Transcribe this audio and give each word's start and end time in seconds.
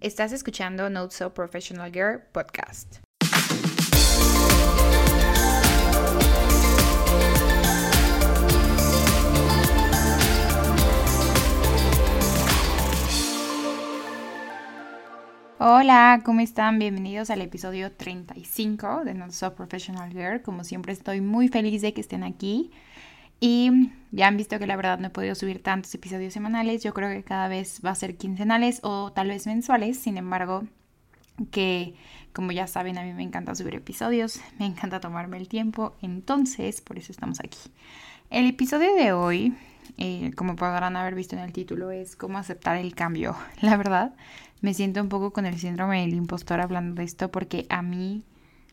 Estás 0.00 0.32
escuchando 0.32 0.88
Not 0.88 1.10
So 1.10 1.34
Professional 1.34 1.92
Girl 1.92 2.22
podcast. 2.32 3.00
Hola, 15.58 16.22
¿cómo 16.24 16.40
están? 16.40 16.78
Bienvenidos 16.78 17.28
al 17.28 17.42
episodio 17.42 17.92
35 17.92 19.04
de 19.04 19.12
Not 19.12 19.32
So 19.32 19.54
Professional 19.54 20.10
Girl. 20.10 20.40
Como 20.40 20.64
siempre 20.64 20.94
estoy 20.94 21.20
muy 21.20 21.48
feliz 21.48 21.82
de 21.82 21.92
que 21.92 22.00
estén 22.00 22.22
aquí. 22.22 22.70
Y 23.40 23.90
ya 24.12 24.28
han 24.28 24.36
visto 24.36 24.58
que 24.58 24.66
la 24.66 24.76
verdad 24.76 24.98
no 24.98 25.08
he 25.08 25.10
podido 25.10 25.34
subir 25.34 25.62
tantos 25.62 25.94
episodios 25.94 26.34
semanales. 26.34 26.82
Yo 26.82 26.92
creo 26.92 27.08
que 27.08 27.24
cada 27.24 27.48
vez 27.48 27.80
va 27.84 27.90
a 27.90 27.94
ser 27.94 28.16
quincenales 28.16 28.80
o 28.82 29.12
tal 29.12 29.28
vez 29.28 29.46
mensuales. 29.46 29.98
Sin 29.98 30.18
embargo, 30.18 30.64
que 31.50 31.94
como 32.32 32.52
ya 32.52 32.66
saben, 32.66 32.98
a 32.98 33.02
mí 33.02 33.12
me 33.12 33.22
encanta 33.22 33.54
subir 33.54 33.74
episodios. 33.74 34.40
Me 34.58 34.66
encanta 34.66 35.00
tomarme 35.00 35.38
el 35.38 35.48
tiempo. 35.48 35.96
Entonces, 36.02 36.80
por 36.80 36.98
eso 36.98 37.12
estamos 37.12 37.40
aquí. 37.40 37.58
El 38.28 38.46
episodio 38.46 38.94
de 38.94 39.12
hoy, 39.12 39.54
eh, 39.96 40.32
como 40.36 40.54
podrán 40.54 40.96
haber 40.96 41.14
visto 41.14 41.34
en 41.34 41.42
el 41.42 41.52
título, 41.52 41.90
es 41.90 42.16
cómo 42.16 42.38
aceptar 42.38 42.76
el 42.76 42.94
cambio. 42.94 43.36
La 43.60 43.76
verdad, 43.76 44.14
me 44.60 44.74
siento 44.74 45.00
un 45.00 45.08
poco 45.08 45.32
con 45.32 45.46
el 45.46 45.58
síndrome 45.58 46.02
del 46.02 46.14
impostor 46.14 46.60
hablando 46.60 46.94
de 46.96 47.04
esto 47.04 47.30
porque 47.30 47.66
a 47.70 47.82
mí 47.82 48.22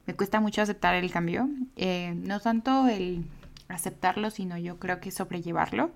me 0.06 0.14
cuesta 0.14 0.40
mucho 0.40 0.62
aceptar 0.62 0.96
el 0.96 1.10
cambio. 1.10 1.50
Eh, 1.76 2.14
no 2.16 2.40
tanto 2.40 2.88
el 2.88 3.26
aceptarlo, 3.70 4.30
sino 4.32 4.58
yo 4.58 4.80
creo 4.80 5.00
que 5.00 5.12
sobrellevarlo. 5.12 5.92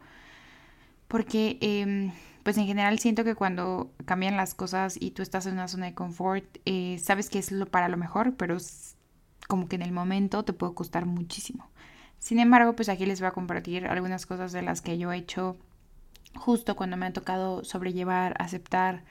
Porque, 1.08 1.58
em, 1.62 2.12
pues 2.44 2.58
en 2.58 2.66
general 2.66 3.00
siento 3.00 3.24
que 3.24 3.36
cuando 3.36 3.92
cambian 4.06 4.38
las 4.38 4.54
cosas 4.54 4.98
y 5.00 5.12
tú 5.12 5.22
estás 5.22 5.46
en 5.46 5.54
una 5.54 5.68
zona 5.68 5.88
de 5.88 5.94
confort, 5.94 6.46
eh, 6.66 7.00
sabes 7.04 7.30
que 7.30 7.40
es 7.40 7.52
lo 7.52 7.66
para 7.68 7.90
lo 7.90 7.98
mejor, 7.98 8.36
pero 8.36 8.58
como 9.48 9.68
que 9.68 9.76
en 9.76 9.82
el 9.82 9.92
momento 9.92 10.44
te 10.44 10.54
puede 10.54 10.74
costar 10.74 11.06
muchísimo. 11.06 11.70
Sin 12.20 12.40
embargo, 12.40 12.76
pues 12.76 12.88
aquí 12.90 13.06
les 13.06 13.20
voy 13.20 13.28
a 13.28 13.32
compartir 13.32 13.88
algunas 13.88 14.26
cosas 14.26 14.52
de 14.52 14.62
las 14.62 14.82
que 14.82 14.98
yo 14.98 15.12
he 15.12 15.18
hecho 15.18 15.58
justo 16.36 16.76
cuando 16.76 16.98
me 16.98 17.08
ha 17.08 17.14
tocado 17.14 17.64
sobrellevar, 17.64 18.36
aceptar, 18.40 19.04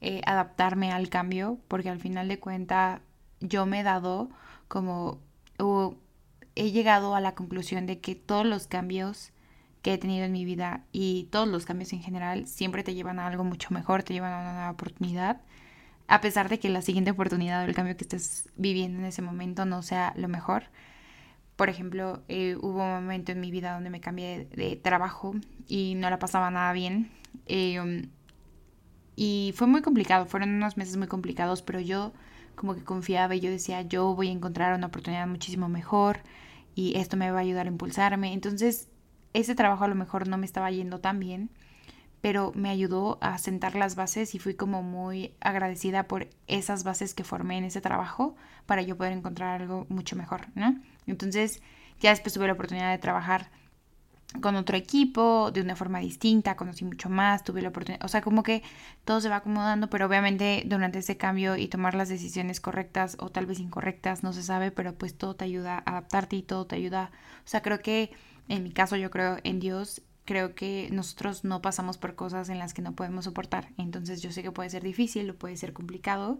eh, 0.00 0.20
adaptarme 0.26 0.92
al 0.92 1.08
cambio, 1.08 1.58
porque 1.68 1.90
al 1.90 1.98
final 1.98 2.28
de 2.28 2.38
cuenta 2.38 3.00
yo 3.40 3.66
me 3.66 3.80
he 3.80 3.82
dado 3.82 4.28
como 4.68 5.18
he 6.58 6.72
llegado 6.72 7.14
a 7.14 7.20
la 7.20 7.36
conclusión 7.36 7.86
de 7.86 8.00
que 8.00 8.16
todos 8.16 8.44
los 8.44 8.66
cambios 8.66 9.32
que 9.80 9.94
he 9.94 9.98
tenido 9.98 10.24
en 10.24 10.32
mi 10.32 10.44
vida 10.44 10.82
y 10.90 11.28
todos 11.30 11.46
los 11.46 11.64
cambios 11.64 11.92
en 11.92 12.02
general 12.02 12.48
siempre 12.48 12.82
te 12.82 12.94
llevan 12.94 13.20
a 13.20 13.28
algo 13.28 13.44
mucho 13.44 13.72
mejor, 13.72 14.02
te 14.02 14.12
llevan 14.12 14.32
a 14.32 14.40
una 14.40 14.52
nueva 14.52 14.70
oportunidad, 14.70 15.40
a 16.08 16.20
pesar 16.20 16.48
de 16.48 16.58
que 16.58 16.68
la 16.68 16.82
siguiente 16.82 17.12
oportunidad 17.12 17.62
o 17.62 17.66
el 17.66 17.76
cambio 17.76 17.96
que 17.96 18.02
estés 18.02 18.48
viviendo 18.56 18.98
en 18.98 19.04
ese 19.04 19.22
momento 19.22 19.66
no 19.66 19.82
sea 19.82 20.12
lo 20.16 20.26
mejor. 20.26 20.64
Por 21.54 21.68
ejemplo, 21.68 22.24
eh, 22.26 22.56
hubo 22.60 22.82
un 22.82 23.04
momento 23.04 23.30
en 23.30 23.40
mi 23.40 23.52
vida 23.52 23.74
donde 23.74 23.90
me 23.90 24.00
cambié 24.00 24.46
de, 24.46 24.74
trabajo 24.76 25.34
y 25.68 25.94
no 25.94 26.10
la 26.10 26.18
pasaba 26.18 26.50
nada 26.50 26.72
bien. 26.72 27.10
Eh, 27.46 28.08
y 29.14 29.52
fue 29.56 29.68
muy 29.68 29.82
complicado, 29.82 30.26
fueron 30.26 30.50
unos 30.50 30.76
meses 30.76 30.96
muy 30.96 31.06
complicados, 31.06 31.62
pero 31.62 31.78
yo 31.78 32.12
como 32.56 32.74
que 32.74 32.82
confiaba 32.82 33.36
y 33.36 33.40
yo 33.40 33.50
decía, 33.50 33.82
yo 33.82 34.14
voy 34.16 34.28
a 34.28 34.32
encontrar 34.32 34.74
una 34.74 34.88
oportunidad 34.88 35.26
muchísimo 35.28 35.68
mejor 35.68 36.20
y 36.78 36.96
esto 36.96 37.16
me 37.16 37.32
va 37.32 37.38
a 37.38 37.42
ayudar 37.42 37.66
a 37.66 37.70
impulsarme. 37.70 38.32
Entonces, 38.32 38.86
ese 39.32 39.56
trabajo 39.56 39.82
a 39.82 39.88
lo 39.88 39.96
mejor 39.96 40.28
no 40.28 40.38
me 40.38 40.46
estaba 40.46 40.70
yendo 40.70 41.00
tan 41.00 41.18
bien, 41.18 41.50
pero 42.20 42.52
me 42.54 42.70
ayudó 42.70 43.18
a 43.20 43.36
sentar 43.38 43.74
las 43.74 43.96
bases 43.96 44.32
y 44.36 44.38
fui 44.38 44.54
como 44.54 44.84
muy 44.84 45.34
agradecida 45.40 46.06
por 46.06 46.28
esas 46.46 46.84
bases 46.84 47.14
que 47.14 47.24
formé 47.24 47.58
en 47.58 47.64
ese 47.64 47.80
trabajo 47.80 48.36
para 48.64 48.82
yo 48.82 48.96
poder 48.96 49.12
encontrar 49.12 49.60
algo 49.60 49.86
mucho 49.88 50.14
mejor, 50.14 50.46
¿no? 50.54 50.80
Entonces, 51.08 51.62
ya 51.98 52.10
después 52.10 52.32
tuve 52.32 52.46
la 52.46 52.52
oportunidad 52.52 52.92
de 52.92 52.98
trabajar 52.98 53.50
con 54.40 54.56
otro 54.56 54.76
equipo, 54.76 55.50
de 55.52 55.62
una 55.62 55.74
forma 55.74 56.00
distinta, 56.00 56.56
conocí 56.56 56.84
mucho 56.84 57.08
más, 57.08 57.44
tuve 57.44 57.62
la 57.62 57.70
oportunidad, 57.70 58.04
o 58.04 58.08
sea, 58.08 58.20
como 58.20 58.42
que 58.42 58.62
todo 59.04 59.20
se 59.20 59.28
va 59.28 59.36
acomodando, 59.36 59.88
pero 59.88 60.06
obviamente 60.06 60.64
durante 60.66 60.98
ese 60.98 61.16
cambio 61.16 61.56
y 61.56 61.68
tomar 61.68 61.94
las 61.94 62.08
decisiones 62.10 62.60
correctas 62.60 63.16
o 63.20 63.30
tal 63.30 63.46
vez 63.46 63.58
incorrectas, 63.58 64.22
no 64.22 64.32
se 64.34 64.42
sabe, 64.42 64.70
pero 64.70 64.94
pues 64.94 65.16
todo 65.16 65.34
te 65.34 65.44
ayuda 65.44 65.78
a 65.78 65.90
adaptarte 65.92 66.36
y 66.36 66.42
todo 66.42 66.66
te 66.66 66.76
ayuda, 66.76 67.10
o 67.38 67.48
sea, 67.48 67.62
creo 67.62 67.80
que 67.80 68.10
en 68.48 68.62
mi 68.62 68.70
caso 68.70 68.96
yo 68.96 69.10
creo 69.10 69.38
en 69.44 69.60
Dios, 69.60 70.02
creo 70.26 70.54
que 70.54 70.90
nosotros 70.92 71.44
no 71.44 71.62
pasamos 71.62 71.96
por 71.96 72.14
cosas 72.14 72.50
en 72.50 72.58
las 72.58 72.74
que 72.74 72.82
no 72.82 72.92
podemos 72.92 73.24
soportar, 73.24 73.68
entonces 73.78 74.20
yo 74.20 74.30
sé 74.30 74.42
que 74.42 74.52
puede 74.52 74.68
ser 74.68 74.82
difícil 74.82 75.30
o 75.30 75.36
puede 75.36 75.56
ser 75.56 75.72
complicado, 75.72 76.38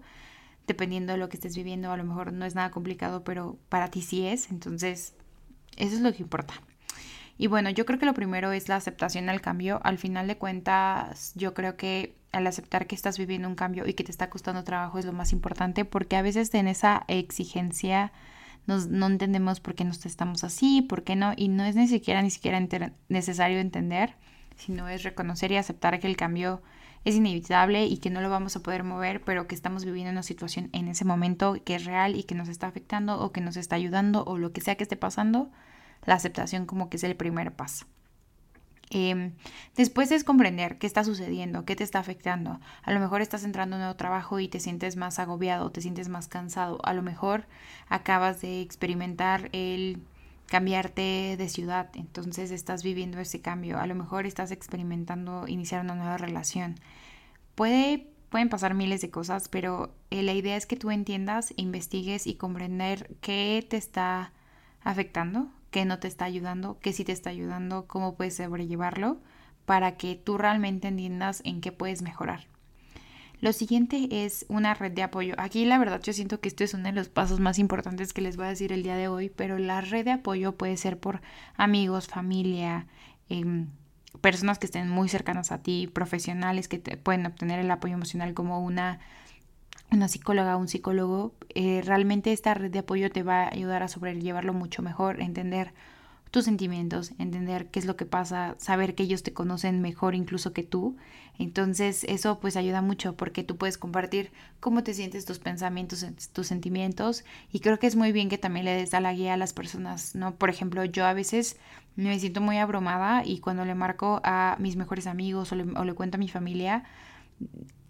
dependiendo 0.66 1.15
de 1.15 1.19
lo 1.19 1.31
que 1.31 1.38
estés 1.38 1.56
viviendo, 1.56 1.91
a 1.91 1.97
lo 1.97 2.05
mejor 2.05 2.34
no 2.34 2.44
es 2.44 2.55
nada 2.55 2.70
complicado, 2.70 3.25
pero 3.25 3.56
para 3.70 3.88
ti 3.91 4.03
sí 4.03 4.26
es, 4.26 4.50
entonces 4.50 5.15
eso 5.78 5.97
es 5.97 6.03
lo 6.03 6.12
que 6.12 6.22
importa. 6.22 6.55
Y 7.38 7.47
bueno, 7.47 7.71
yo 7.71 7.87
creo 7.87 8.00
que 8.00 8.06
lo 8.06 8.15
primero 8.15 8.50
es 8.50 8.69
la 8.69 8.76
aceptación 8.76 9.28
al 9.28 9.41
cambio. 9.41 9.81
Al 9.84 9.97
final 9.97 10.26
de 10.26 10.37
cuentas, 10.37 11.32
yo 11.37 11.54
creo 11.54 11.76
que 11.76 12.16
al 12.32 12.47
aceptar 12.47 12.88
que 12.88 12.97
estás 12.97 13.16
viviendo 13.16 13.49
un 13.49 13.54
cambio 13.54 13.87
y 13.87 13.94
que 13.94 14.04
te 14.04 14.10
está 14.10 14.28
costando 14.28 14.65
trabajo 14.65 14.99
es 14.99 15.04
lo 15.04 15.12
más 15.12 15.32
importante 15.32 15.84
porque 15.84 16.16
a 16.16 16.22
veces 16.22 16.53
en 16.54 16.69
esa 16.69 17.04
exigencia 17.09 18.12
nos, 18.66 18.88
no 18.88 19.06
entendemos 19.06 19.60
por 19.60 19.75
qué 19.75 19.84
nos 19.84 20.04
estamos 20.04 20.44
así, 20.44 20.82
por 20.82 21.04
qué 21.04 21.16
no, 21.16 21.32
y 21.37 21.49
no 21.49 21.65
es 21.65 21.76
ni 21.76 21.88
siquiera, 21.88 22.21
ni 22.22 22.31
siquiera 22.31 22.60
necesario 23.09 23.60
entender, 23.60 24.16
sino 24.56 24.88
es 24.88 25.05
reconocer 25.05 25.53
y 25.53 25.56
aceptar 25.56 26.00
que 26.00 26.09
el 26.09 26.16
cambio 26.16 26.60
es 27.05 27.15
inevitable 27.15 27.87
y 27.87 27.99
que 27.99 28.10
no 28.10 28.20
lo 28.20 28.28
vamos 28.28 28.56
a 28.56 28.62
poder 28.62 28.82
mover, 28.82 29.22
pero 29.22 29.47
que 29.47 29.55
estamos 29.55 29.84
viviendo 29.84 30.10
una 30.10 30.25
situación 30.25 30.69
en 30.72 30.88
ese 30.88 31.05
momento 31.05 31.56
que 31.65 31.76
es 31.76 31.84
real 31.84 32.16
y 32.16 32.25
que 32.25 32.34
nos 32.34 32.49
está 32.49 32.66
afectando 32.66 33.20
o 33.20 33.32
que 33.32 33.41
nos 33.41 33.56
está 33.56 33.76
ayudando 33.76 34.25
o 34.25 34.37
lo 34.37 34.53
que 34.53 34.60
sea 34.60 34.75
que 34.75 34.82
esté 34.82 34.97
pasando 34.97 35.50
la 36.05 36.15
aceptación 36.15 36.67
como 36.67 36.89
que 36.89 36.97
es 36.97 37.05
el 37.05 37.17
primer 37.17 37.53
paso. 37.53 37.87
Em, 38.91 39.33
después 39.77 40.11
es 40.11 40.25
comprender 40.25 40.79
qué 40.79 40.87
está 40.87 41.05
sucediendo, 41.05 41.65
qué 41.65 41.77
te 41.77 41.85
está 41.85 41.99
afectando. 41.99 42.59
A 42.83 42.93
lo 42.93 43.01
mejor 43.01 43.21
estás 43.21 43.45
entrando 43.45 43.77
en 43.77 43.81
un 43.81 43.85
nuevo 43.85 43.97
trabajo 43.97 44.41
y 44.41 44.49
te 44.49 44.61
sientes 44.61 44.97
más 44.97 45.19
agobiado, 45.19 45.71
te 45.71 45.83
sientes 45.83 46.09
más 46.09 46.29
cansado. 46.29 46.79
A 46.85 46.95
lo 46.95 47.03
mejor 47.03 47.47
acabas 47.89 48.41
de 48.41 48.63
experimentar 48.63 49.51
el 49.53 50.01
cambiarte 50.47 51.37
de 51.37 51.49
ciudad, 51.51 51.91
entonces 51.95 52.51
estás 52.51 52.83
viviendo 52.83 53.21
ese 53.21 53.43
cambio. 53.43 53.79
A 53.79 53.87
lo 53.87 53.95
mejor 53.95 54.25
estás 54.25 54.51
experimentando 54.51 55.47
iniciar 55.47 55.83
una 55.83 55.95
nueva 55.95 56.17
relación. 56.17 56.77
Puede, 57.55 58.07
pueden 58.31 58.49
pasar 58.49 58.73
miles 58.73 59.03
de 59.03 59.11
cosas, 59.11 59.49
pero 59.49 59.93
eh, 60.11 60.23
la 60.23 60.33
idea 60.33 60.57
es 60.57 60.65
que 60.65 60.77
tú 60.77 60.91
entiendas, 60.91 61.53
investigues 61.57 62.27
y 62.27 62.37
comprender 62.37 63.15
qué 63.21 63.67
te 63.69 63.77
está 63.77 64.33
afectando, 64.83 65.51
qué 65.71 65.84
no 65.84 65.99
te 65.99 66.09
está 66.09 66.25
ayudando, 66.25 66.79
qué 66.81 66.93
sí 66.93 67.05
te 67.05 67.12
está 67.12 67.31
ayudando, 67.31 67.87
cómo 67.87 68.15
puedes 68.15 68.37
sobrellevarlo 68.37 69.19
para 69.65 69.97
que 69.97 70.15
tú 70.15 70.39
realmente 70.39 70.89
entiendas 70.89 71.43
en 71.45 71.61
qué 71.61 71.73
puedes 71.73 72.03
mejorar. 72.03 72.47
Lo 73.41 73.53
siguiente 73.53 74.09
es 74.25 74.47
una 74.49 74.75
red 74.75 74.91
de 74.91 75.05
apoyo. 75.05 75.34
Aquí 75.39 75.65
la 75.65 75.79
verdad 75.79 76.03
yo 76.03 76.12
siento 76.12 76.41
que 76.41 76.49
esto 76.49 76.65
es 76.65 76.75
uno 76.75 76.84
de 76.84 76.93
los 76.93 77.09
pasos 77.09 77.39
más 77.39 77.59
importantes 77.61 78.12
que 78.12 78.21
les 78.21 78.37
voy 78.37 78.47
a 78.47 78.51
decir 78.51 78.73
el 78.73 78.83
día 78.83 78.97
de 78.97 79.06
hoy, 79.06 79.31
pero 79.31 79.59
la 79.59 79.81
red 79.81 80.05
de 80.05 80.12
apoyo 80.12 80.56
puede 80.56 80.77
ser 80.77 80.99
por 80.99 81.21
amigos, 81.56 82.09
familia, 82.09 82.87
em, 83.29 83.69
personas 84.21 84.59
que 84.59 84.67
estén 84.67 84.89
muy 84.89 85.09
cercanas 85.09 85.53
a 85.53 85.62
ti, 85.62 85.87
profesionales 85.87 86.67
que 86.67 86.79
te 86.79 86.97
pueden 86.97 87.27
obtener 87.27 87.61
el 87.61 87.71
apoyo 87.71 87.95
emocional 87.95 88.35
como 88.35 88.65
una 88.65 88.99
una 89.91 90.09
psicóloga 90.09 90.56
o 90.56 90.60
un 90.60 90.69
psicólogo, 90.69 91.34
eh, 91.54 91.82
realmente 91.84 92.32
esta 92.32 92.54
red 92.54 92.71
de 92.71 92.81
apoyo 92.81 93.10
te 93.10 93.22
va 93.22 93.44
a 93.44 93.53
ayudar 93.53 93.82
a 93.82 93.88
sobrellevarlo 93.88 94.53
mucho 94.53 94.82
mejor, 94.82 95.21
entender 95.21 95.72
tus 96.31 96.44
sentimientos, 96.44 97.12
entender 97.19 97.66
qué 97.69 97.78
es 97.78 97.87
lo 97.87 97.97
que 97.97 98.04
pasa, 98.04 98.54
saber 98.59 98.94
que 98.94 99.03
ellos 99.03 99.22
te 99.22 99.32
conocen 99.32 99.81
mejor 99.81 100.15
incluso 100.15 100.53
que 100.53 100.62
tú. 100.62 100.97
Entonces 101.38 102.04
eso 102.04 102.38
pues 102.41 102.56
ayuda 102.56 102.82
mucho 102.82 103.16
porque 103.16 103.44
tú 103.44 103.56
puedes 103.56 103.78
compartir 103.78 104.31
cómo 104.60 104.82
te 104.82 104.93
sientes, 104.93 105.25
tus 105.25 105.38
pensamientos, 105.38 106.05
tus 106.32 106.46
sentimientos 106.46 107.25
y 107.52 107.61
creo 107.61 107.79
que 107.79 107.87
es 107.87 107.96
muy 107.96 108.12
bien 108.12 108.29
que 108.29 108.38
también 108.38 108.67
le 108.67 108.73
des 108.73 108.93
a 108.93 109.00
la 109.00 109.14
guía 109.14 109.34
a 109.34 109.37
las 109.37 109.52
personas, 109.52 110.14
¿no? 110.14 110.34
Por 110.34 110.50
ejemplo, 110.50 110.84
yo 110.84 111.06
a 111.06 111.14
veces 111.14 111.56
me 111.96 112.19
siento 112.19 112.41
muy 112.41 112.58
abrumada 112.58 113.25
y 113.25 113.38
cuando 113.38 113.64
le 113.64 113.75
marco 113.75 114.20
a 114.25 114.56
mis 114.58 114.76
mejores 114.76 115.06
amigos 115.06 115.52
o 115.52 115.55
le, 115.55 115.64
o 115.79 115.84
le 115.84 115.94
cuento 115.94 116.17
a 116.17 116.19
mi 116.19 116.29
familia, 116.29 116.84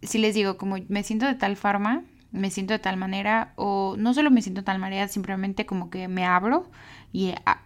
si 0.03 0.19
les 0.19 0.35
digo, 0.35 0.57
como 0.57 0.77
me 0.89 1.03
siento 1.03 1.27
de 1.27 1.35
tal 1.35 1.57
forma, 1.57 2.05
me 2.31 2.51
siento 2.51 2.73
de 2.73 2.79
tal 2.79 2.97
manera, 2.97 3.53
o 3.57 3.97
no 3.99 4.15
solo 4.15 4.31
me 4.31 4.43
siento 4.43 4.61
de 4.61 4.67
tal 4.67 4.79
manera, 4.79 5.09
simplemente 5.09 5.67
como 5.67 5.91
que 5.91 6.09
me 6.09 6.25
abro 6.25 6.71
y 7.13 7.35
ah, 7.47 7.63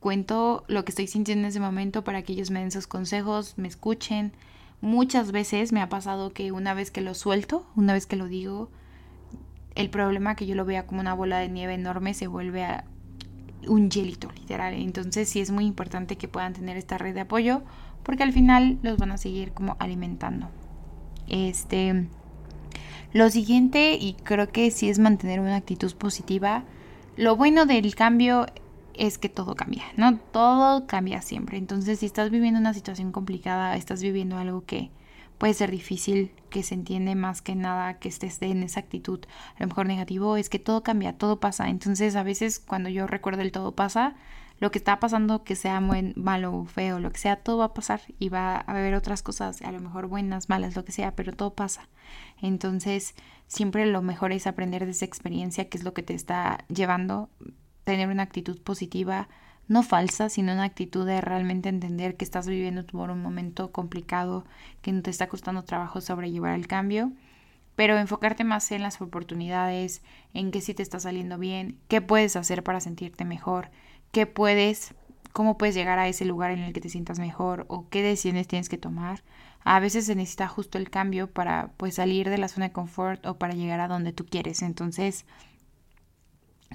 cuento 0.00 0.64
lo 0.68 0.84
que 0.84 0.90
estoy 0.90 1.06
sintiendo 1.06 1.44
en 1.44 1.50
ese 1.50 1.60
momento 1.60 2.04
para 2.04 2.22
que 2.22 2.32
ellos 2.32 2.50
me 2.50 2.60
den 2.60 2.70
sus 2.70 2.86
consejos, 2.86 3.54
me 3.56 3.68
escuchen. 3.68 4.32
Muchas 4.80 5.32
veces 5.32 5.72
me 5.72 5.80
ha 5.80 5.88
pasado 5.88 6.32
que 6.32 6.52
una 6.52 6.74
vez 6.74 6.90
que 6.90 7.00
lo 7.00 7.14
suelto, 7.14 7.66
una 7.74 7.92
vez 7.92 8.06
que 8.06 8.16
lo 8.16 8.28
digo, 8.28 8.70
el 9.74 9.90
problema 9.90 10.36
que 10.36 10.46
yo 10.46 10.54
lo 10.54 10.64
vea 10.64 10.86
como 10.86 11.00
una 11.00 11.14
bola 11.14 11.38
de 11.38 11.48
nieve 11.48 11.74
enorme 11.74 12.14
se 12.14 12.26
vuelve 12.26 12.64
a 12.64 12.84
un 13.66 13.90
hielito 13.90 14.30
literal. 14.32 14.74
Entonces 14.74 15.28
sí 15.28 15.40
es 15.40 15.50
muy 15.50 15.64
importante 15.64 16.16
que 16.16 16.28
puedan 16.28 16.52
tener 16.52 16.76
esta 16.76 16.98
red 16.98 17.14
de 17.14 17.22
apoyo 17.22 17.62
porque 18.02 18.22
al 18.22 18.32
final 18.32 18.78
los 18.82 18.98
van 18.98 19.12
a 19.12 19.16
seguir 19.16 19.52
como 19.52 19.76
alimentando. 19.78 20.50
Este, 21.28 22.06
Lo 23.12 23.30
siguiente, 23.30 23.94
y 23.94 24.14
creo 24.14 24.50
que 24.50 24.70
sí 24.70 24.88
es 24.88 24.98
mantener 24.98 25.40
una 25.40 25.56
actitud 25.56 25.94
positiva, 25.94 26.64
lo 27.16 27.36
bueno 27.36 27.64
del 27.64 27.94
cambio 27.94 28.46
es 28.94 29.18
que 29.18 29.28
todo 29.28 29.54
cambia, 29.54 29.84
¿no? 29.96 30.18
Todo 30.32 30.86
cambia 30.86 31.22
siempre. 31.22 31.58
Entonces, 31.58 32.00
si 32.00 32.06
estás 32.06 32.30
viviendo 32.30 32.58
una 32.60 32.74
situación 32.74 33.12
complicada, 33.12 33.76
estás 33.76 34.02
viviendo 34.02 34.36
algo 34.36 34.64
que 34.64 34.90
puede 35.38 35.54
ser 35.54 35.70
difícil, 35.70 36.32
que 36.50 36.62
se 36.62 36.74
entiende 36.74 37.14
más 37.14 37.42
que 37.42 37.54
nada 37.54 37.98
que 37.98 38.08
estés 38.08 38.40
en 38.42 38.62
esa 38.62 38.80
actitud, 38.80 39.20
a 39.56 39.62
lo 39.62 39.68
mejor 39.68 39.86
negativo, 39.86 40.36
es 40.36 40.48
que 40.48 40.58
todo 40.58 40.82
cambia, 40.82 41.12
todo 41.12 41.40
pasa. 41.40 41.68
Entonces, 41.68 42.16
a 42.16 42.22
veces 42.22 42.60
cuando 42.60 42.88
yo 42.88 43.06
recuerdo 43.06 43.42
el 43.42 43.52
todo 43.52 43.72
pasa, 43.72 44.14
lo 44.64 44.70
que 44.70 44.78
está 44.78 44.98
pasando, 44.98 45.44
que 45.44 45.56
sea 45.56 45.78
muy 45.80 46.14
malo 46.16 46.54
o 46.54 46.64
feo, 46.64 46.98
lo 46.98 47.10
que 47.10 47.18
sea, 47.18 47.36
todo 47.36 47.58
va 47.58 47.66
a 47.66 47.74
pasar 47.74 48.00
y 48.18 48.30
va 48.30 48.54
a 48.56 48.60
haber 48.60 48.94
otras 48.94 49.22
cosas, 49.22 49.60
a 49.60 49.70
lo 49.70 49.78
mejor 49.78 50.06
buenas, 50.06 50.48
malas, 50.48 50.74
lo 50.74 50.86
que 50.86 50.92
sea, 50.92 51.14
pero 51.14 51.34
todo 51.34 51.52
pasa. 51.52 51.90
Entonces, 52.40 53.14
siempre 53.46 53.84
lo 53.84 54.00
mejor 54.00 54.32
es 54.32 54.46
aprender 54.46 54.86
de 54.86 54.92
esa 54.92 55.04
experiencia, 55.04 55.68
que 55.68 55.76
es 55.76 55.84
lo 55.84 55.92
que 55.92 56.02
te 56.02 56.14
está 56.14 56.64
llevando, 56.68 57.28
tener 57.84 58.08
una 58.08 58.22
actitud 58.22 58.58
positiva, 58.62 59.28
no 59.68 59.82
falsa, 59.82 60.30
sino 60.30 60.54
una 60.54 60.64
actitud 60.64 61.04
de 61.04 61.20
realmente 61.20 61.68
entender 61.68 62.16
que 62.16 62.24
estás 62.24 62.46
viviendo 62.48 62.86
por 62.86 63.10
un 63.10 63.20
momento 63.20 63.70
complicado, 63.70 64.46
que 64.80 64.92
no 64.92 65.02
te 65.02 65.10
está 65.10 65.28
costando 65.28 65.64
trabajo 65.64 66.00
sobrellevar 66.00 66.54
el 66.54 66.68
cambio, 66.68 67.12
pero 67.76 67.98
enfocarte 67.98 68.44
más 68.44 68.72
en 68.72 68.80
las 68.80 69.02
oportunidades, 69.02 70.00
en 70.32 70.50
qué 70.50 70.62
sí 70.62 70.72
te 70.72 70.82
está 70.82 71.00
saliendo 71.00 71.36
bien, 71.36 71.76
qué 71.88 72.00
puedes 72.00 72.34
hacer 72.36 72.62
para 72.62 72.80
sentirte 72.80 73.26
mejor, 73.26 73.70
qué 74.14 74.26
puedes, 74.26 74.94
cómo 75.32 75.58
puedes 75.58 75.74
llegar 75.74 75.98
a 75.98 76.08
ese 76.08 76.24
lugar 76.24 76.52
en 76.52 76.60
el 76.60 76.72
que 76.72 76.80
te 76.80 76.88
sientas 76.88 77.18
mejor 77.18 77.66
o 77.68 77.90
qué 77.90 78.02
decisiones 78.02 78.48
tienes 78.48 78.70
que 78.70 78.78
tomar. 78.78 79.22
A 79.64 79.78
veces 79.80 80.06
se 80.06 80.14
necesita 80.14 80.48
justo 80.48 80.78
el 80.78 80.88
cambio 80.88 81.30
para 81.30 81.72
pues 81.76 81.96
salir 81.96 82.30
de 82.30 82.38
la 82.38 82.48
zona 82.48 82.68
de 82.68 82.72
confort 82.72 83.26
o 83.26 83.38
para 83.38 83.52
llegar 83.52 83.80
a 83.80 83.88
donde 83.88 84.14
tú 84.14 84.24
quieres. 84.24 84.62
Entonces, 84.62 85.26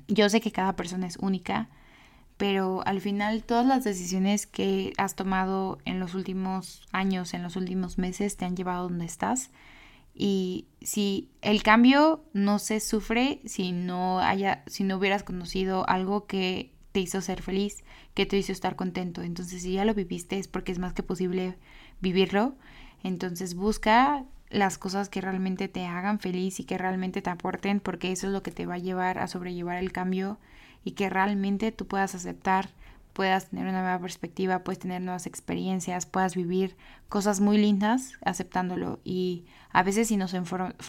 yo 0.07 0.30
sé 0.30 0.39
que 0.41 0.51
cada 0.51 0.75
persona 0.75 1.07
es 1.07 1.18
única 1.18 1.69
pero 2.39 2.81
al 2.86 3.01
final 3.01 3.44
todas 3.44 3.65
las 3.65 3.83
decisiones 3.83 4.47
que 4.47 4.94
has 4.95 5.13
tomado 5.15 5.77
en 5.83 6.00
los 6.00 6.15
últimos 6.15 6.88
años, 6.94 7.33
en 7.33 7.44
los 7.44 7.57
últimos 7.57 7.97
meses, 7.97 8.38
te 8.38 8.45
han 8.45 8.56
llevado 8.56 8.80
a 8.80 8.83
donde 8.83 9.03
estás. 9.03 9.51
Y 10.13 10.68
si 10.80 11.31
el 11.42 11.63
cambio 11.63 12.24
no 12.31 12.59
se 12.59 12.80
sufre 12.80 13.42
si 13.44 13.74
no 13.74 14.21
haya, 14.21 14.63
si 14.68 14.85
no 14.85 14.95
hubieras 14.95 15.24
conocido 15.24 15.85
algo 15.89 16.27
que 16.27 16.71
te 16.91 17.00
hizo 17.00 17.21
ser 17.21 17.41
feliz, 17.41 17.83
que 18.13 18.25
te 18.25 18.38
hizo 18.38 18.51
estar 18.51 18.75
contento. 18.75 19.21
Entonces, 19.21 19.62
si 19.62 19.74
ya 19.74 19.86
lo 19.86 19.94
viviste 19.94 20.38
es 20.38 20.47
porque 20.47 20.71
es 20.71 20.80
más 20.80 20.94
que 20.94 21.03
posible 21.03 21.57
vivirlo. 22.01 22.56
Entonces, 23.03 23.56
busca 23.56 24.25
las 24.50 24.77
cosas 24.77 25.09
que 25.09 25.21
realmente 25.21 25.68
te 25.68 25.86
hagan 25.86 26.19
feliz 26.19 26.59
y 26.59 26.63
que 26.63 26.77
realmente 26.77 27.21
te 27.21 27.30
aporten, 27.30 27.80
porque 27.80 28.12
eso 28.12 28.27
es 28.27 28.33
lo 28.33 28.44
que 28.44 28.51
te 28.51 28.65
va 28.65 28.75
a 28.75 28.80
llevar 28.80 29.19
a 29.19 29.27
sobrellevar 29.27 29.77
el 29.77 29.91
cambio 29.91 30.39
y 30.83 30.91
que 30.91 31.09
realmente 31.09 31.71
tú 31.71 31.86
puedas 31.88 32.15
aceptar, 32.15 32.69
puedas 33.13 33.50
tener 33.50 33.68
una 33.68 33.81
nueva 33.81 34.00
perspectiva, 34.00 34.63
puedes 34.63 34.80
tener 34.80 35.01
nuevas 35.01 35.27
experiencias, 35.27 36.06
puedas 36.06 36.35
vivir 36.35 36.75
cosas 37.09 37.42
muy 37.42 37.57
lindas 37.57 38.13
aceptándolo. 38.24 39.00
Y 39.03 39.45
a 39.71 39.83
veces 39.83 40.07
si 40.07 40.18
nos, 40.18 40.33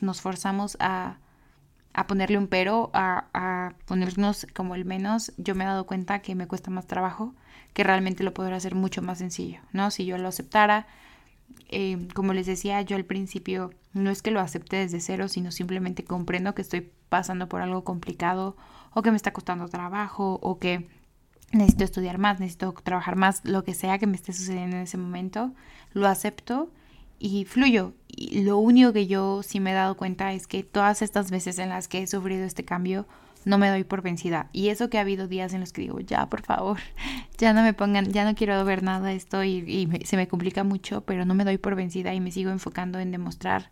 nos 0.02 0.20
forzamos 0.20 0.76
a, 0.80 1.18
a 2.00 2.06
ponerle 2.06 2.38
un 2.38 2.46
pero, 2.46 2.90
a, 2.94 3.26
a, 3.34 3.74
ponernos 3.84 4.46
como 4.54 4.74
el 4.74 4.86
menos, 4.86 5.32
yo 5.36 5.54
me 5.54 5.64
he 5.64 5.66
dado 5.66 5.84
cuenta 5.84 6.20
que 6.20 6.34
me 6.34 6.46
cuesta 6.46 6.70
más 6.70 6.86
trabajo, 6.86 7.34
que 7.74 7.84
realmente 7.84 8.24
lo 8.24 8.32
podrá 8.32 8.56
hacer 8.56 8.74
mucho 8.74 9.02
más 9.02 9.18
sencillo, 9.18 9.60
¿no? 9.72 9.90
Si 9.90 10.06
yo 10.06 10.16
lo 10.16 10.28
aceptara, 10.28 10.86
eh, 11.68 12.08
como 12.14 12.32
les 12.32 12.46
decía 12.46 12.80
yo 12.80 12.96
al 12.96 13.04
principio, 13.04 13.72
no 13.92 14.10
es 14.10 14.22
que 14.22 14.30
lo 14.30 14.40
acepte 14.40 14.76
desde 14.76 15.00
cero, 15.00 15.28
sino 15.28 15.52
simplemente 15.52 16.02
comprendo 16.02 16.54
que 16.54 16.62
estoy 16.62 16.90
pasando 17.10 17.50
por 17.50 17.60
algo 17.60 17.84
complicado 17.84 18.56
o 18.94 19.02
que 19.02 19.10
me 19.10 19.18
está 19.18 19.34
costando 19.34 19.68
trabajo 19.68 20.38
o 20.42 20.58
que 20.58 20.88
necesito 21.52 21.84
estudiar 21.84 22.16
más, 22.16 22.40
necesito 22.40 22.72
trabajar 22.72 23.16
más, 23.16 23.44
lo 23.44 23.62
que 23.62 23.74
sea 23.74 23.98
que 23.98 24.06
me 24.06 24.16
esté 24.16 24.32
sucediendo 24.32 24.76
en 24.76 24.82
ese 24.84 24.96
momento, 24.96 25.52
lo 25.92 26.08
acepto 26.08 26.70
y 27.20 27.44
fluyo. 27.44 27.94
Y 28.08 28.42
lo 28.42 28.58
único 28.58 28.92
que 28.92 29.06
yo 29.06 29.44
sí 29.44 29.60
me 29.60 29.70
he 29.70 29.74
dado 29.74 29.96
cuenta 29.96 30.32
es 30.32 30.48
que 30.48 30.64
todas 30.64 31.02
estas 31.02 31.30
veces 31.30 31.60
en 31.60 31.68
las 31.68 31.86
que 31.86 32.02
he 32.02 32.06
sufrido 32.08 32.44
este 32.44 32.64
cambio, 32.64 33.06
no 33.44 33.58
me 33.58 33.68
doy 33.68 33.84
por 33.84 34.02
vencida. 34.02 34.48
Y 34.52 34.68
eso 34.68 34.90
que 34.90 34.98
ha 34.98 35.02
habido 35.02 35.28
días 35.28 35.54
en 35.54 35.60
los 35.60 35.72
que 35.72 35.82
digo, 35.82 36.00
ya, 36.00 36.26
por 36.26 36.42
favor, 36.42 36.78
ya 37.38 37.52
no 37.52 37.62
me 37.62 37.74
pongan, 37.74 38.12
ya 38.12 38.24
no 38.24 38.34
quiero 38.34 38.64
ver 38.64 38.82
nada 38.82 39.06
de 39.06 39.14
esto 39.14 39.44
y, 39.44 39.88
se 40.04 40.16
me 40.16 40.28
complica 40.28 40.64
mucho, 40.64 41.02
pero 41.02 41.24
no 41.24 41.34
me 41.34 41.44
doy 41.44 41.58
por 41.58 41.76
vencida 41.76 42.12
y 42.14 42.20
me 42.20 42.32
sigo 42.32 42.50
enfocando 42.50 42.98
en 42.98 43.12
demostrar 43.12 43.70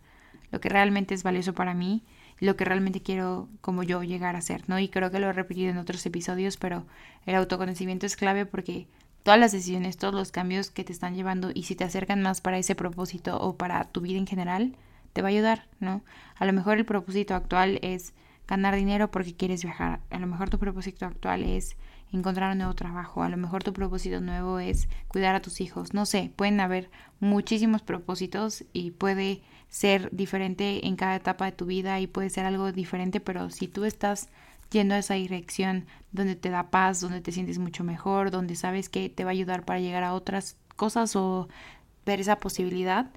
lo 0.51 0.61
que 0.61 0.69
realmente 0.69 1.13
es 1.13 1.23
valioso 1.23 1.53
para 1.53 1.73
mí 1.73 2.03
lo 2.39 2.55
que 2.55 2.63
realmente 2.63 3.01
quiero 3.01 3.49
como 3.59 3.83
yo 3.83 4.01
llegar 4.01 4.37
a 4.37 4.41
ser, 4.41 4.63
¿no? 4.69 4.79
Y 4.79 4.87
creo 4.87 5.11
que 5.11 5.19
lo 5.19 5.29
he 5.29 5.33
repetido 5.33 5.71
en 5.71 5.77
otros 5.77 6.05
episodios, 6.05 6.55
pero 6.55 6.85
el 7.25 7.35
autoconocimiento 7.35 8.05
es 8.05 8.15
clave 8.15 8.45
porque 8.45 8.87
todas 9.23 9.39
las 9.39 9.51
decisiones, 9.51 9.97
todos 9.97 10.13
los 10.13 10.31
cambios 10.31 10.71
que 10.71 10.83
te 10.83 10.93
están 10.93 11.15
llevando 11.15 11.51
y 11.53 11.63
si 11.63 11.75
te 11.75 11.83
acercan 11.83 12.21
más 12.21 12.41
para 12.41 12.57
ese 12.57 12.75
propósito 12.75 13.37
o 13.39 13.55
para 13.55 13.85
tu 13.85 14.01
vida 14.01 14.17
en 14.17 14.27
general, 14.27 14.75
te 15.13 15.21
va 15.21 15.27
a 15.27 15.31
ayudar, 15.31 15.67
¿no? 15.79 16.01
A 16.35 16.45
lo 16.45 16.53
mejor 16.53 16.77
el 16.77 16.85
propósito 16.85 17.35
actual 17.35 17.79
es 17.81 18.13
ganar 18.49 18.75
dinero 18.75 19.11
porque 19.11 19.35
quieres 19.35 19.63
viajar, 19.63 20.01
a 20.09 20.17
lo 20.17 20.25
mejor 20.25 20.49
tu 20.49 20.57
propósito 20.57 21.05
actual 21.05 21.43
es 21.43 21.77
encontrar 22.11 22.51
un 22.51 22.57
nuevo 22.57 22.73
trabajo, 22.73 23.21
a 23.21 23.29
lo 23.29 23.37
mejor 23.37 23.63
tu 23.63 23.73
propósito 23.73 24.21
nuevo 24.21 24.57
es 24.57 24.89
cuidar 25.07 25.35
a 25.35 25.41
tus 25.41 25.61
hijos, 25.61 25.93
no 25.93 26.07
sé, 26.07 26.31
pueden 26.35 26.59
haber 26.59 26.89
muchísimos 27.19 27.83
propósitos 27.83 28.65
y 28.73 28.89
puede 28.89 29.43
ser 29.69 30.09
diferente 30.11 30.87
en 30.87 30.95
cada 30.95 31.15
etapa 31.15 31.45
de 31.45 31.51
tu 31.51 31.67
vida 31.67 31.99
y 31.99 32.07
puede 32.07 32.31
ser 32.31 32.47
algo 32.47 32.71
diferente, 32.71 33.19
pero 33.19 33.51
si 33.51 33.67
tú 33.67 33.85
estás 33.85 34.29
yendo 34.71 34.95
a 34.95 34.99
esa 34.99 35.13
dirección 35.13 35.85
donde 36.11 36.35
te 36.35 36.49
da 36.49 36.71
paz, 36.71 37.01
donde 37.01 37.21
te 37.21 37.31
sientes 37.31 37.59
mucho 37.59 37.83
mejor, 37.83 38.31
donde 38.31 38.55
sabes 38.55 38.89
que 38.89 39.09
te 39.09 39.25
va 39.25 39.29
a 39.29 39.33
ayudar 39.33 39.63
para 39.63 39.79
llegar 39.79 40.03
a 40.03 40.15
otras 40.15 40.57
cosas 40.75 41.15
o 41.15 41.49
ver 42.03 42.19
esa 42.19 42.37
posibilidad, 42.37 43.11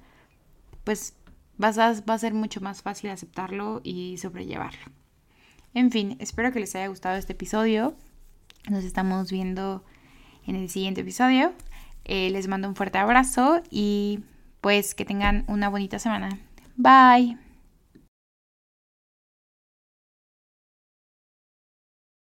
pues 0.83 1.15
vas 1.57 1.79
a, 1.79 1.93
va 2.07 2.13
a 2.13 2.19
ser 2.19 2.35
mucho 2.35 2.61
más 2.61 2.83
fácil 2.83 3.09
aceptarlo 3.09 3.81
y 3.83 4.17
sobrellevarlo. 4.19 5.02
En 5.73 5.91
fin, 5.91 6.15
espero 6.19 6.51
que 6.51 6.59
les 6.59 6.75
haya 6.75 6.87
gustado 6.87 7.17
este 7.17 7.33
episodio. 7.33 7.95
Nos 8.69 8.83
estamos 8.83 9.31
viendo 9.31 9.83
en 10.45 10.55
el 10.55 10.69
siguiente 10.69 11.01
episodio. 11.01 11.53
Eh, 12.05 12.29
les 12.29 12.47
mando 12.47 12.67
un 12.67 12.75
fuerte 12.75 12.97
abrazo 12.97 13.61
y 13.69 14.19
pues 14.61 14.95
que 14.95 15.05
tengan 15.05 15.43
una 15.47 15.69
bonita 15.69 15.99
semana. 15.99 16.29
Bye. 16.75 17.42